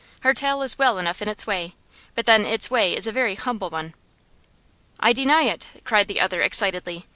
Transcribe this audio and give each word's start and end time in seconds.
Her 0.21 0.33
tale 0.33 0.63
is 0.63 0.79
well 0.79 0.97
enough 0.97 1.21
in 1.21 1.27
its 1.27 1.45
way, 1.45 1.75
but 2.15 2.25
then 2.25 2.43
its 2.43 2.71
way 2.71 2.95
is 2.97 3.05
a 3.05 3.11
very 3.11 3.35
humble 3.35 3.69
one.' 3.69 3.93
'I 4.99 5.13
deny 5.13 5.43
it!' 5.43 5.67
cried 5.85 6.07
the 6.07 6.19
other, 6.21 6.41
excitedly. 6.41 7.05